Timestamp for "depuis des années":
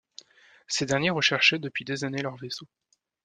1.59-2.23